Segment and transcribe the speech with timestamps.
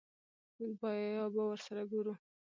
[0.79, 2.13] بيا به ور سره ګورو.